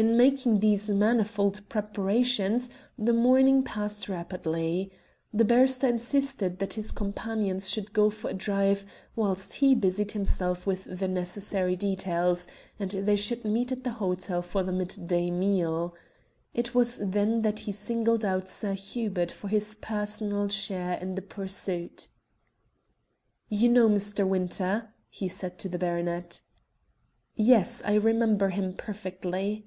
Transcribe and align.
In 0.00 0.16
making 0.16 0.60
these 0.60 0.88
manifold 0.90 1.68
preparations 1.68 2.70
the 2.96 3.12
morning 3.12 3.64
passed 3.64 4.08
rapidly. 4.08 4.92
The 5.34 5.44
barrister 5.44 5.88
insisted 5.88 6.60
that 6.60 6.74
his 6.74 6.92
companions 6.92 7.68
should 7.68 7.92
go 7.92 8.08
for 8.08 8.30
a 8.30 8.32
drive 8.32 8.86
whilst 9.16 9.54
he 9.54 9.74
busied 9.74 10.12
himself 10.12 10.68
with 10.68 10.84
the 10.84 11.08
necessary 11.08 11.74
details, 11.74 12.46
and 12.78 12.92
they 12.92 13.16
should 13.16 13.44
meet 13.44 13.72
at 13.72 13.82
the 13.82 13.90
hotel 13.90 14.40
for 14.40 14.62
the 14.62 14.70
midday 14.70 15.32
meal. 15.32 15.96
It 16.54 16.76
was 16.76 16.98
then 17.02 17.42
that 17.42 17.58
he 17.66 17.72
singled 17.72 18.24
out 18.24 18.48
Sir 18.48 18.74
Hubert 18.74 19.32
for 19.32 19.48
his 19.48 19.74
personal 19.74 20.46
share 20.46 20.92
in 20.94 21.16
the 21.16 21.22
pursuit. 21.22 22.08
"You 23.48 23.68
know 23.68 23.88
Mr. 23.88 24.24
Winter?" 24.24 24.94
he 25.10 25.26
said 25.26 25.58
to 25.58 25.68
the 25.68 25.76
baronet. 25.76 26.40
"Yes, 27.34 27.82
I 27.84 27.94
remember 27.94 28.50
him 28.50 28.74
perfectly." 28.74 29.64